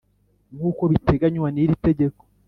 [0.55, 2.21] nk uko biteganywa n iri tegeko